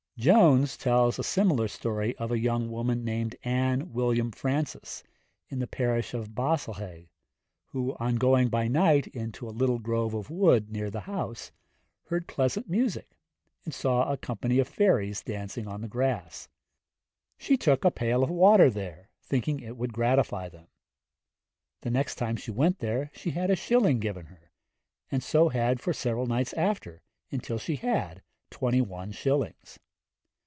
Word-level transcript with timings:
Jones 0.17 0.77
tells 0.77 1.17
a 1.17 1.23
similar 1.23 1.67
story 1.67 2.15
of 2.17 2.31
a 2.31 2.37
young 2.37 2.69
woman 2.69 3.03
named 3.03 3.35
Anne 3.43 3.91
William 3.91 4.29
Francis, 4.31 5.01
in 5.49 5.57
the 5.57 5.65
parish 5.65 6.13
of 6.13 6.35
Bassalleg, 6.35 7.07
who 7.69 7.95
on 7.95 8.17
going 8.17 8.47
by 8.47 8.67
night 8.67 9.07
into 9.07 9.47
a 9.47 9.49
little 9.49 9.79
grove 9.79 10.13
of 10.13 10.29
wood 10.29 10.69
near 10.69 10.91
the 10.91 10.99
house, 11.09 11.51
heard 12.03 12.27
pleasant 12.27 12.69
music, 12.69 13.17
and 13.65 13.73
saw 13.73 14.11
a 14.11 14.15
company 14.17 14.59
of 14.59 14.67
fairies 14.67 15.23
dancing 15.23 15.67
on 15.67 15.81
the 15.81 15.87
grass. 15.87 16.47
She 17.39 17.57
took 17.57 17.83
a 17.83 17.89
pail 17.89 18.21
of 18.23 18.29
water 18.29 18.69
there, 18.69 19.09
thinking 19.23 19.59
it 19.59 19.75
would 19.75 19.91
gratify 19.91 20.49
them. 20.49 20.67
The 21.81 21.89
next 21.89 22.15
time 22.17 22.35
she 22.35 22.51
went 22.51 22.77
there 22.77 23.09
she 23.11 23.31
had 23.31 23.49
a 23.49 23.55
shilling 23.55 23.97
given 23.97 24.27
her, 24.27 24.51
'and 25.09 25.23
so 25.23 25.49
had 25.49 25.79
for 25.81 25.93
several 25.93 26.27
nights 26.27 26.53
after, 26.53 27.01
until 27.31 27.57
she 27.57 27.77
had 27.77 28.21
twenty 28.51 28.81
one 28.81 29.11
shillings.' 29.13 29.79